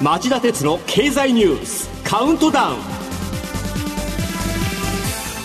[0.00, 2.76] 町田鉄の経済ニュースカウントダウン。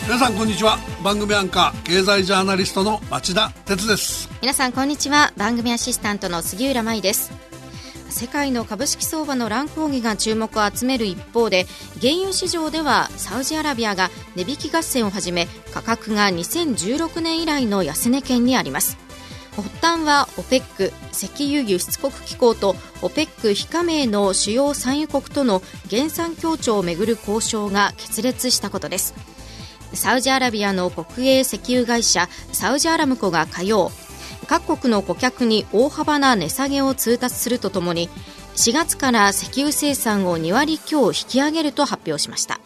[0.03, 0.77] 皆さんこんにちは。
[1.03, 4.29] 番組アンカー経済ジャーナリストの町田鉄です。
[4.43, 5.33] 皆さんこんにちは。
[5.37, 7.31] 番組アシスタントの杉浦舞です。
[8.09, 11.65] 世界の株式相場の乱高下が注目を集める一方で
[11.99, 18.99] 原油市場ではサウジアラビアが値引き合戦を始め価格が2016年以来の安値圏にあります
[19.61, 29.13] 発端は OPEC 石油輸出国機構と OPEC 非加盟の主要産油国との減産協調をめぐる交渉が決裂したことです。
[29.93, 33.91] サウジアラビアの国営石油会社サウジアラムコが火曜
[34.47, 38.09] 各国の顧客に大幅な値下げを通達するとともに
[38.55, 42.59] 4月から石油生産を2割強引き上げると発表しました。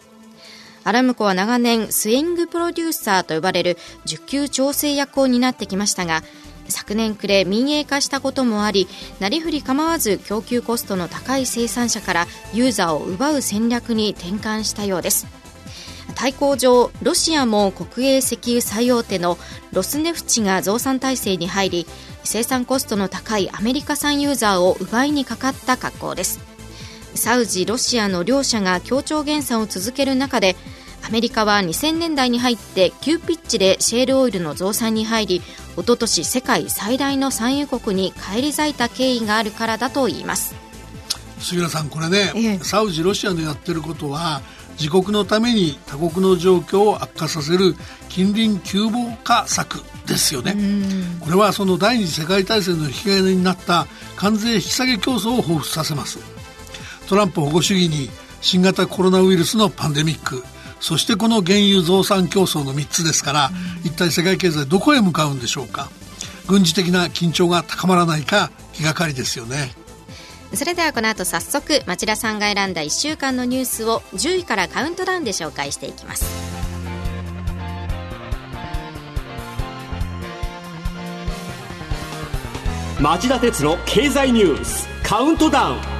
[0.84, 6.22] アラムコは長年スイングプロデューサーと呼ばれる需給調整役を担ってきましたが
[6.68, 8.88] 昨年暮れ民営化したこともあり
[9.20, 15.26] なりふり構わず供給コストの高い生産者からユーザーを奪う戦略に転換したようです。
[16.14, 19.38] 対抗上ロシアも国営石油最大手の
[19.72, 21.86] ロスネフチが増産体制に入り
[22.24, 26.40] 生産コストの高いアメリカ産ユーザーを奪いにかかった格好です。
[27.14, 30.56] サウジ、ロシアの両者が協調減産を続ける中で
[31.06, 35.42] アメリカは2000年代に入って急ピッチでシェールオイルの増産に入り
[35.78, 40.56] おととし世界最大の産油国に返り咲いた経緯があるからだといいます。
[41.38, 47.76] 杉浦さんこれね、ええ、サウジロシアのやってることは自国のために他国の状況を悪化させる
[48.08, 50.56] 近隣急防化策ですよね。
[51.20, 56.18] これはその第二次世界大戦の引き金になった関税引き下げ競争を彷彿させます。
[57.08, 60.42] トランプ保護主義に新型コロナウイルスのパンデミック
[60.80, 63.50] そしてこの原油増産競争の3つですから、
[63.84, 65.90] 一体世界経済どこへ向かうんでしょうか。
[66.46, 69.72] 軍事的な緊張が高まらないか気がかりですよね。
[70.54, 76.24] それではこの後早速町田さんが選んだ1週間のニュースを10位からカウントダウンで紹介していきます。
[82.98, 85.97] 町田鉄の経済ニュースカウントダウン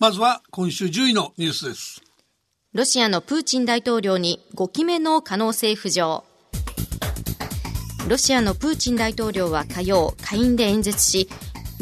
[0.00, 2.00] まずは今週10位のニュースです。
[2.72, 6.24] ロシアのプーチン大統領に5期目の可能性浮上。
[8.08, 11.28] ロシアのプーチン大統領は火曜、下院で演説し、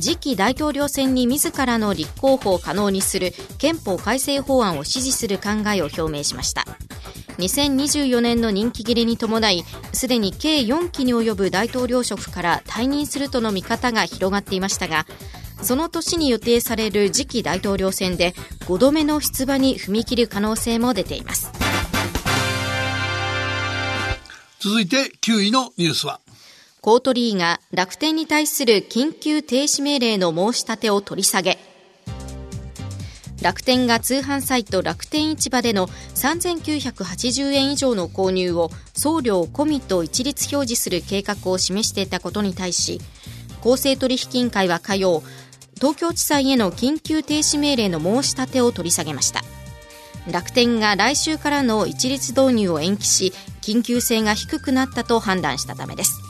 [0.00, 6.64] 次期大統領選に自らの立候補を可能にする憲法改正法案を支持する考えを表明しました。
[7.38, 15.06] 2024年の任期切れに伴い、すでに計4期に及ぶ大統領職から退任するとの見方が広がっていましたが、
[15.62, 18.32] その年に予定される次期大統領選で
[18.66, 21.50] 5度目の出馬に踏み切る可能性も出ています。
[24.60, 26.20] 続いて9位のニュースは。
[26.80, 31.58] コートリーが楽天に対する緊急停止命令の申し立てを取り下げ。
[33.40, 43.00] 楽天が通販サイト楽天市場での3980円以上の購入を送料込みと一律表示する計画を示していたことに対し
[43.60, 45.22] 公正取引委員会は火曜
[45.78, 49.42] 東京地裁への緊急停止命令の申し立てを取り下げました。
[50.30, 56.20] 楽天が来週からの一律導入を延期し緊急性が低くなったと判断したためです。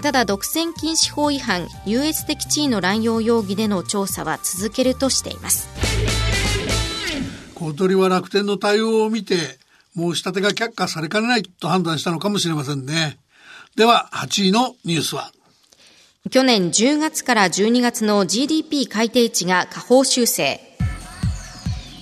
[0.00, 5.68] ただ独占禁止法違反優越的地位の乱用容疑での調査は続けるとしています。
[7.54, 9.36] 小鳥は楽天の対応を見て
[9.96, 13.18] 申し立てが却下されかねないと判断したのかもしれませんね。
[13.74, 15.32] では8位のニュースは。
[16.30, 20.60] 去年10月から12月の GDP 改定値が下方修正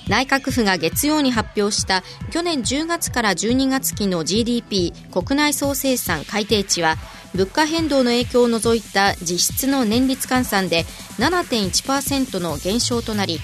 [0.09, 6.97] 内閣府が月曜に発表した去年10月から12月期の GDP 国内総生産改定値は
[7.34, 10.84] 物価変動の影響を除いた実質の年率換算で
[11.19, 13.38] 7.1%の減少となり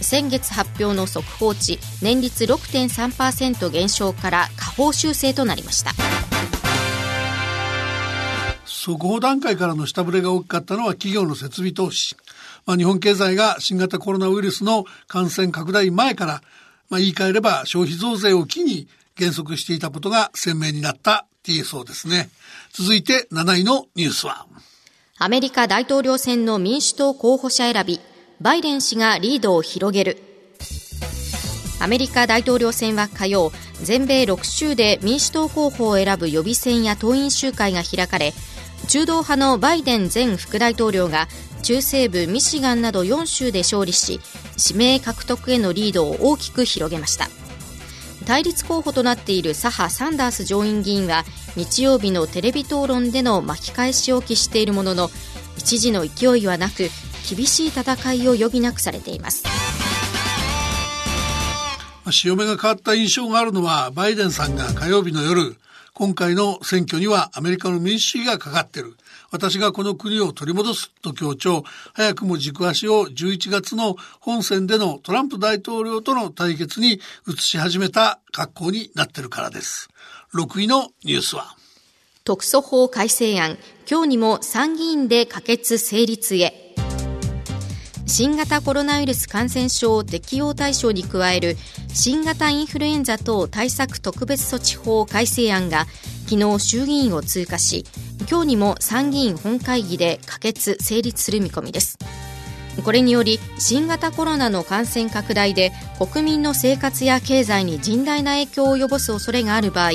[0.00, 6.27] 先月発表の速報値年率6.3%減少から下方修正となりました。
[8.88, 12.16] 速報段階からの下振れが大きかったのは企業の設備投資。
[12.64, 16.42] まあ、日本経済が新型コロナウイルスの感染拡大前から、
[16.88, 22.30] まあ、言い換えれば消費増税を機に減速していたことが鮮明になったって言えそうですね。
[22.72, 24.46] 続いて7位のニュースは。
[25.18, 28.00] アメリカ大統領選の民主党候補者選び、
[28.40, 30.16] バイデン氏がリードを広げる。
[31.80, 33.52] アメリカ大統領選は火曜、
[33.82, 38.32] 全米6州で民主党候補を選ぶ予備選や党員集会が開かれ、
[38.86, 41.28] 中道派のバイデン前副大統領が
[41.62, 44.20] 中西部ミシガンなど4州で勝利し
[44.70, 47.28] 指名獲得へのリードを大きく広げました。
[48.26, 51.24] 対立候補となっている左派サンダース上院議員は
[51.56, 55.10] 日曜日のテレビ討論での巻き返しを期しているものの
[55.56, 56.90] 一時の勢いはなく
[57.28, 59.44] 厳しい戦いを余儀なくされています。
[62.10, 65.56] 潮目が変わった印象があるのはバイデンさんが火曜日の夜
[65.98, 68.96] 今回の選挙にはアメリカの民主主義がかかってる。
[69.32, 71.64] 私がこの国を取り戻すと強調。
[71.92, 79.90] 早くも軸足を11月の本選でのトランプ大統領との対決に移し始めた格好になってるからです。
[80.34, 81.56] 6位のニュースは。
[82.22, 83.58] 特措法改正案。
[83.90, 86.67] 今日にも参議院で可決成立へ。
[88.08, 91.58] 新型コロナウイルス感染症適用対象に加える
[91.92, 95.84] 新型インフルエンザ等対策特別措置法改正案が
[96.26, 97.84] 昨日衆議院を通過し
[98.28, 101.98] 今日にも参議院本会議で可決成立する見込みです。
[102.82, 109.90] これにより新型コロナの感染拡大で国民の生活や経済に甚大な影響を及ぼす恐れがある場合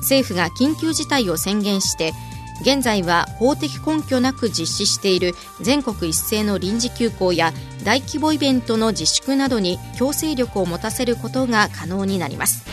[0.00, 2.12] 政府が緊急事態を宣言して
[2.60, 7.52] 現在は法的根拠なく実施している全国一斉の臨時休校や
[7.84, 12.64] 大規模イベントの自粛などに強制力を持たせることが可能になります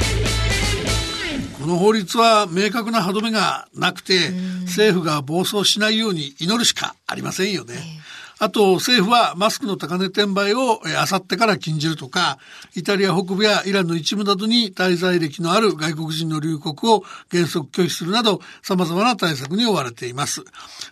[1.59, 4.31] この法律は明確な歯止めがなくて
[4.65, 7.74] 政府が暴走しないように祈るしかありませんよね。
[7.75, 12.40] えーあと政府はマスクの高値転売をあさってから禁じるとか、
[12.75, 20.44] イタリア北部やイランの一部などに滞在歴のある外国人の入国を原則拒否するなど様々な対策に追われています。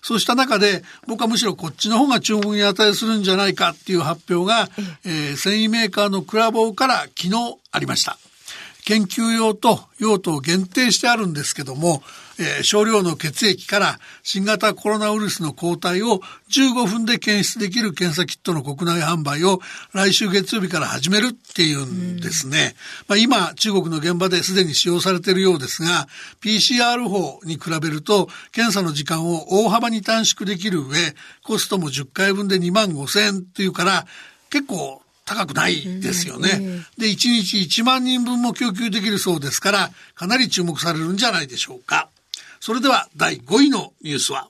[0.02, 4.70] そうした中で僕はむしろこっちの方が注目に値するんじゃないかっていう発表が、
[5.04, 8.18] えー、繊維メーカーのクラボーから昨日ありました。
[8.86, 12.02] 研究用と用途を限定してあるんですけども、
[12.40, 19.60] えー、少量の血液から新型コロナウイルスの抗体を15分で検出できる検査キットの国内販売を
[19.94, 22.76] 来週月曜日から始めるっていうんですね。
[23.08, 26.08] まあ、今、中国の現場ですでに使用されているようですが、
[26.42, 34.08] PCR 法に比べると検査の時間を大幅に短縮できる上、コストも10回分で2万5千円っていうから、
[34.50, 36.86] 結構高くないですよね。
[36.98, 42.10] で、1日1万人分も供給できるそうですから、かなり注目されるんじゃないでしょうか。
[42.64, 44.48] それでは第5位のニュースは？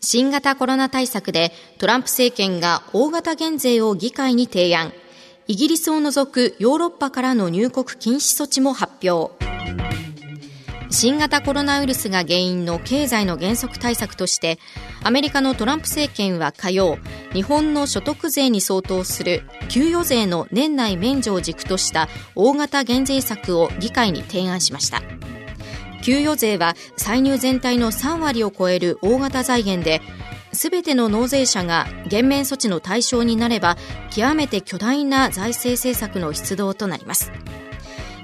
[0.00, 4.92] 新型コロナ対策でトランプ政権が大型減税を議会に提案。
[5.48, 9.34] イギリスを除くヨーロッパからの入国禁止措置も発表。
[10.88, 14.60] 新型コロナウイルスが原因の経済の減速対策として
[15.02, 16.98] アメリカのトランプ政権は火曜
[17.32, 25.00] 日本の所得税に相当する給与税の年内免除を軸とした大型減税策を議会に提案しました
[26.02, 30.02] 給与税は歳入全体の3割を超える大型財源で
[30.52, 33.76] 全ての納税者が減免措置の対象になれば
[34.10, 37.32] 極めて巨大な財政政策の出動となります。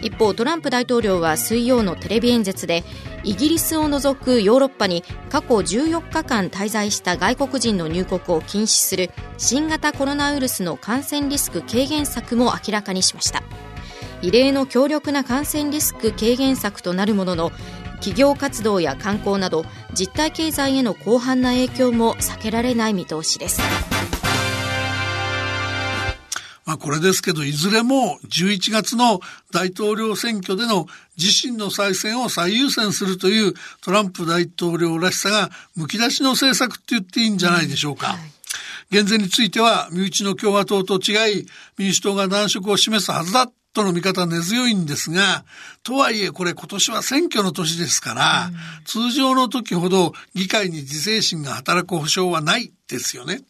[0.00, 2.84] 一方トランプ大統領は水曜のテレビ演説で
[3.24, 13.42] イギリスを除くヨーロッパに過去14日間滞在した外国人の入国を禁止する新型コロナウイルスの感染リスク軽減策も明らかにしました。
[14.22, 17.52] 異例の強力な感染リスク軽減策となるものの
[17.96, 23.60] 企業活動や観光など実体経済への広範な影響も避けられない見通しです。
[26.64, 29.20] まあこれですけど、いずれも11月の
[29.52, 38.08] 大統領選挙での自身の再選を最優先するというトランプ大統領らしさがむき出しの政策って言っていいんじゃないでしょうか。
[38.08, 38.18] はい。
[38.90, 41.46] 減税については身内の共和党と違い
[41.78, 45.44] 民主党が難色を示すはずだとの見方は根強いんですが、
[45.84, 53.42] とはいえこれ今年は選挙の年ですから、うん、通常の時ほど議会に自制心が働く保証はないですよね。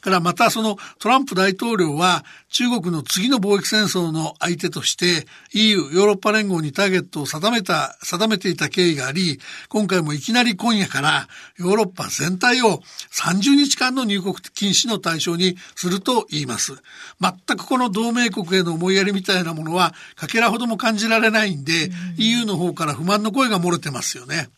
[0.00, 12.80] からまたそのトランプ大統領は中国の次の貿易戦争の相手として EU ヨーロッパ連合にターゲットを定めた、定めていた経緯があり、今回もいきなり今夜からヨーロッパ全体を
[13.12, 16.74] 30日間の入国禁止の対象にすると言います。
[17.20, 24.48] 全くこの同盟国への思いやりみたいなものはかけらほども感じられないんで、うん、EU の方から不満の声が漏れてますよね。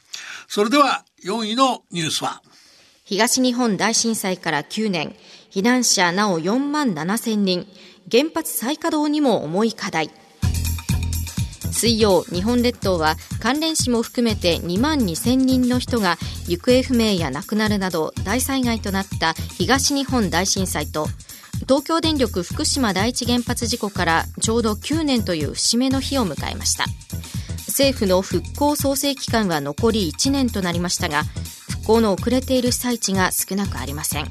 [0.48, 2.42] それでは4位のニュースは
[3.04, 5.16] 東日本大震災から9年、
[5.50, 7.66] 避難者なお4万7千人、
[8.10, 10.10] 原発再稼働にも重い課題。
[11.72, 16.16] 水曜、日本列島は関連死も含めて2万2000人の人が
[16.46, 21.06] 行方不明や亡くなるなど大災害となった東日本大震災と
[21.62, 26.84] 東京電力福島第一原発事故からちょうど9年という節目の日を迎えました
[27.66, 31.22] 政府の復興創生期間は残り1年となりましたが
[31.82, 34.28] 復興の遅れている被災地が少なくありません。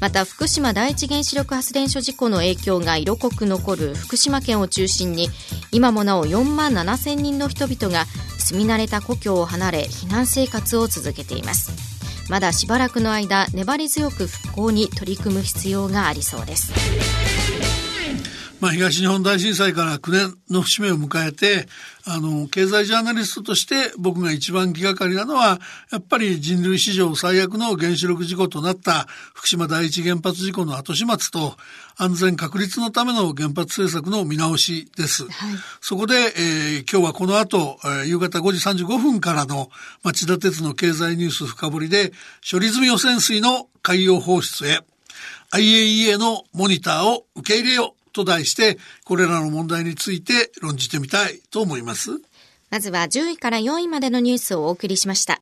[0.00, 5.28] また福島第一原子力発電所事故の影響が色濃く残る福島県を中心に
[5.72, 8.04] 今もなお4万7千人の人々が
[8.38, 11.70] 住み慣れた故郷を離れ避難生活を続けています。
[12.28, 16.72] まだしばらくの間粘り強く復興に取り組む必要がありそうです。
[18.58, 21.68] まあ、東日本大震災から9年の節目を迎えて、
[22.06, 25.58] あの、経済ジャーナリストとして僕が一番気がかりなのは、
[25.92, 31.56] やっぱり人類史上最悪の原子力事故となった福島第一原発事故の後始末と、
[31.98, 35.24] 安全確立のための原発政策の見直しです。
[35.24, 35.32] はい、
[35.82, 39.70] そこで、えー、今日はこの後、えー、夕方5時35分からの
[40.02, 42.12] 町田鉄の経済ニュース深掘りで、
[42.48, 44.80] 処理済み汚染水の海洋放出へ、
[45.52, 52.10] IAEA のモニターを受け入れようと題して、これらの問題について論じてみたいと思います。
[52.70, 55.40] まずは10位から4位までのニュースをお送りしました。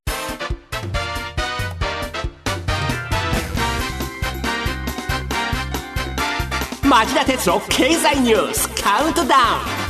[6.83, 9.85] 町田鉄の経済ニュースカウントダウン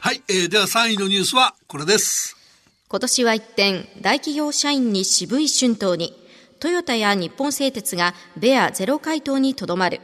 [0.00, 2.36] はい、えー、では3位のニュースはこれです。
[2.88, 6.14] 今年は一転、大企業社員に渋い春闘に。
[6.60, 10.00] トヨタや日本製鉄がベアゼロ回答にとどまる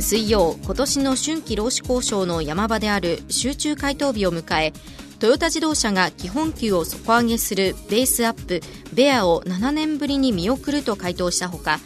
[0.00, 4.72] 水曜今年の春季労使交渉の山場である集中回答日を迎え
[5.18, 8.60] トヨタ自動車が基本給を底上げするベースアップ
[8.94, 11.80] ベアを7年ぶりに見送ると回答したほか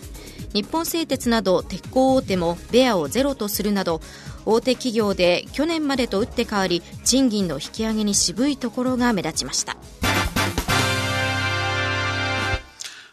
[0.52, 4.00] 日本製鉄など鉄鋼大手もベアをゼロとするなど
[4.44, 9.76] 大手企業で去年までと打って変わり賃金の引き上げに渋いところが目立ちました。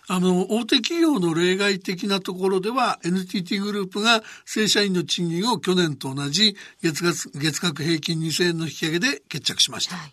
[0.09, 9.97] あの、大手企業の例外的なところでは、NTT グループが正社員の賃金を去年と同じ月額月額平均2000円の引き上げで決着しました。
[9.97, 10.05] は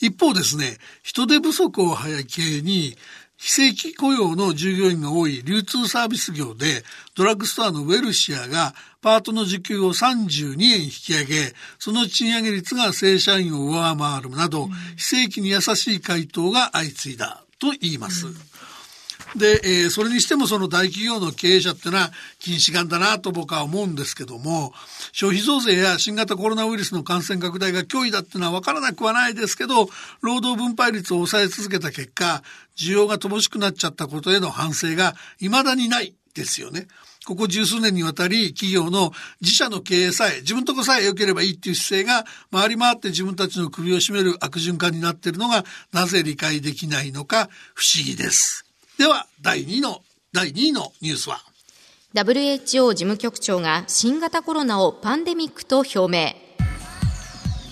[0.00, 2.96] い、一方ですね、人手不足を背景に、
[3.40, 18.26] 非正規雇用の従業員が多い流通サービス業で、ドラッグストアのウェルシアがパートの時給を32円引き上げ、その賃上げ率が正社員を上回るなど、非正規に優しい回答が相次いだと言います。
[18.26, 18.47] うん
[19.36, 24.72] で、えー、それにしてもその大企業の経営者っていうのは禁止眼だなと僕は思うんですけども、
[25.12, 29.88] 消費増税や新型コロナウイルスの感染拡大が脅威だっていうのは分からなくはないですけど、
[30.20, 32.42] 労働分配率を抑え続けた結果、
[32.76, 36.86] 需要が乏しくなっちゃったことへの反省が未だにないですよね。
[37.26, 48.67] ここ十数年にわたり企業の自社の経営さえ、自分とこさえ良ければいいっていう姿勢が回り回って自分たちの首を絞める悪循環になっているのがなぜ理解できないのか不思議です。
[48.98, 50.02] では、第2の、
[50.32, 51.38] 第2位のニュースは
[52.14, 56.34] ？WHO 事務局長が新型コロナをパンデミックと表明。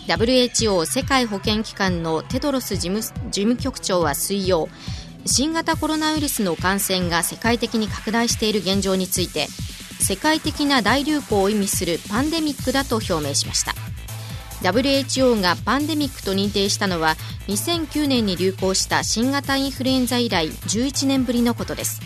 [0.07, 4.69] WHO 世界保健機関のテドロス事務事務局長は水曜、
[5.25, 9.49] 新型コロナウイルスの感染が世界的に拡大している現状について、
[9.99, 13.75] 世界的な大流行を意味するパンデミックだと表明しました。
[14.63, 17.17] WHO がパンデミックと認定したのは
[17.49, 22.01] 2009年に流行した新型インフルエンザ以来11年ぶりのことです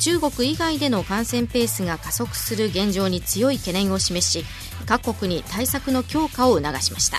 [0.00, 4.44] 中国以外での感染ペースが加速する現状に強い懸念を示し
[4.86, 7.18] 各国に対策の強化を促しました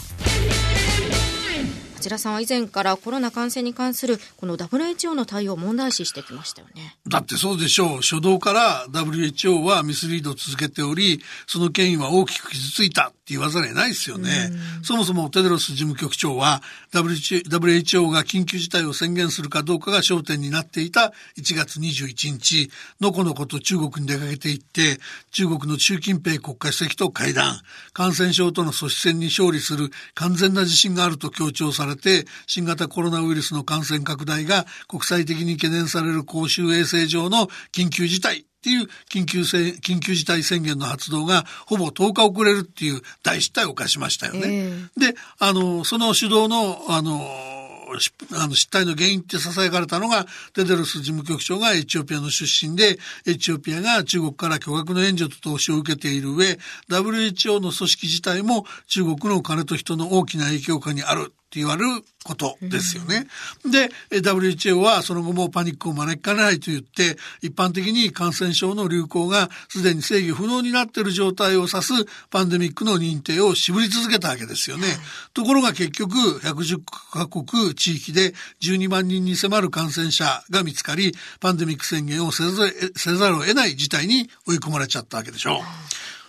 [2.02, 6.98] 町田さんは以前からコロナ感染に関するこの WHO の対応を問題視してきましたよね。
[7.08, 8.02] だってそうでしょう。
[8.02, 14.52] 初動から WHO はミスリードを続けており、その権威は大きく傷ついた言わざるを得ないですよね。
[14.84, 25.00] そもそもテドロス事務局長は WHO が緊急事態を宣言するかどうかが焦点になっていた1月21日、のこのこと中国に出かけていって、
[25.32, 27.60] 中国の習近平国家主席と会談、
[27.94, 44.42] 感染症との阻止戦に勝利する完全な自信があると強調されれて、新型コロナウイルスの感染拡大が国際的に懸念される公衆衛生上の緊急事態っていう緊急せ緊急事態宣言の発動がほぼ10日遅れるっていう大失態を犯しましたよね。
[44.46, 47.20] えー、で、あの、その主導の、あの、
[48.34, 56.58] あの失態の原因って囁かれたのがテデロス事務局長がエチオピアの出身でエチオピアが中国から巨額の援助と投資を受けている上
[56.90, 63.28] WHO の組織自体も中国の金と人の大きな影響下にあるって言われることですよね。
[63.70, 63.92] で、
[64.22, 71.94] WHO はその後もパニックを招きかねないと言って、一般的に感染症の流行がすでに制御不能になっている状態を指す
[72.30, 74.88] パンデミックの認定を絞り続けたわけですよね。
[74.88, 74.98] はい、
[75.34, 76.80] ところが結局、110
[77.12, 85.62] カ国地域で12万人に迫る感染者が見つかり、パンデミック宣言をせざるを得ない事態に追い込まれちゃったわけでしょう。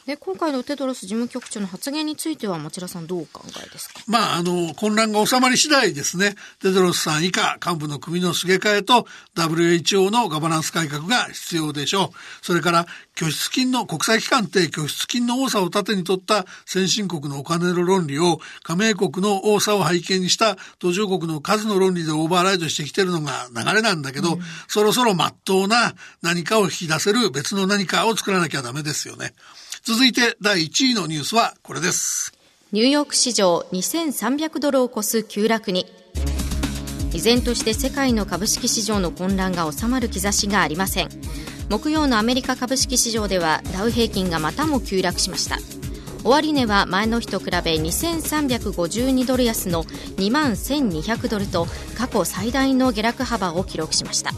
[0.06, 4.00] で今回のテドロス事務局長の発言については町田さんどうお考えですか？
[4.08, 6.34] まああの混乱が収まり次第ですね。
[6.60, 9.06] テドロスさん以下幹部の組のすげ替えと
[9.36, 12.44] WHO のガバナンス改革が必要でしょう。
[12.44, 29.34] それから拠出金の国際機関って拠出金の多さを盾に取った先進国のお金の論理を加盟国の多さを背景にした途上国の数の論理でオーバーライドしてきてるのが流れなんだけど、うん、そろそろ真っ当な何かを引き出せる別の何かを作らなきゃダメですよね。
[29.84, 32.32] 続いて第1位のニュースはこれです。
[32.70, 35.86] ニューヨーク市場2300ドルを超す急落に。
[37.12, 41.08] 依然として世界の株式市場の混乱が収まる兆しがありません。
[41.68, 45.58] 木曜のアメリカ株式市場ではダウ平均がまたも急落しました。
[46.22, 51.66] 終値は前の日と比べ2352ドル安の2万1200ドルと
[51.98, 54.30] 過去最大の下落幅を記録しました。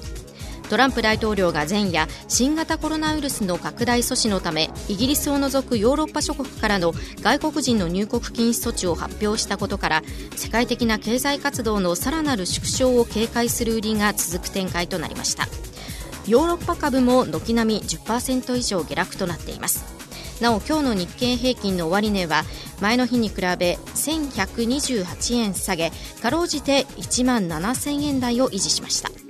[0.71, 6.92] トランプ大統領が前夜新型コロナウイルスの拡大阻止のためイギリスを除くヨーロッパ諸国からの
[7.23, 10.02] 外国人の入国禁止措置を発表したことから
[10.37, 15.47] 世界的な経済活動のさらなる縮小を警戒する売りが続く展開となりました。
[16.26, 19.85] ヨーロッパ株も軒並み10%以上下落となっています。
[20.40, 22.44] なお今日の日経平均の終値は
[22.80, 25.92] 前の日に比べ1128円下げ
[26.23, 29.24] かろうじて1万7000円台を維持しました。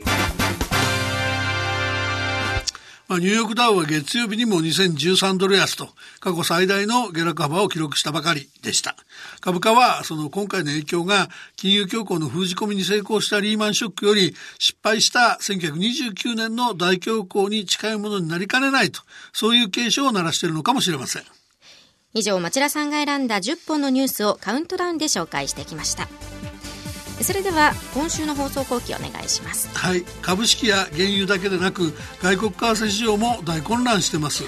[3.15, 8.97] まあ、ニューヨークダウは月曜日にも2013ドル安と過去最大の下落幅を記録したばかりでした。
[9.41, 19.01] 株価はその今回の影響が金融恐慌の封じ込みに成功したリーマンショックより失敗した1929年の大恐慌に近いものになりかねないと、
[19.33, 21.23] そういう警鐘を鳴らしているのかもしれません。
[22.15, 26.09] 以上、町田さんが選んだ10本のニュースをカウントダウンで紹介してきました。
[27.21, 29.69] それでは今週の放送後期お願いします。
[29.73, 30.03] はい。
[30.23, 31.93] 株式や原油だけでなく
[32.23, 34.45] 外国為替市場も大混乱してます、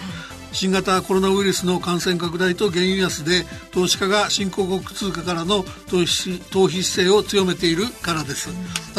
[0.53, 8.49] 新型コロナウイルスの感染拡大と原油安で投資家が新興国通貨からの投資投資姿勢を強めているからです。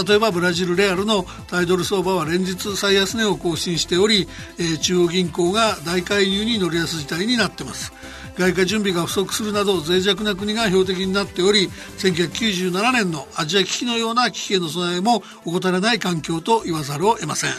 [0.08, 4.28] 例えばブラジルレアルのタイドル相場は連日最安値を更新しており、
[4.60, 7.92] えー、中央銀行が大介入に乗りやす事態になってます。
[8.38, 17.52] 外貨準備が不足するなど脆弱な国が標的になっており1997年のアジア危機のような危機への備えも怠らない環境と言わざるを得ません。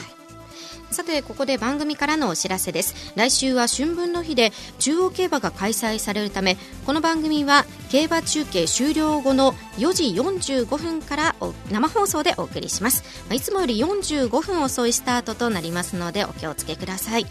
[0.91, 3.13] さてここで番組からのお知らせです。
[3.15, 11.37] 来週は春分の日で中央競馬が開催されるためこの番組は競馬中継終了後の4時45分から
[11.71, 13.05] 生放送でお送りします。
[13.33, 17.27] いつもより45分遅いスタートとなりますのでお気をつけください。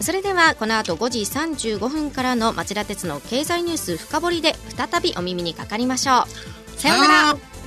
[0.00, 6.80] それではこの後5時35分からの町田鉄の経済ニュース深掘りで再びお耳にかかりましょう。
[6.80, 7.59] さようなら。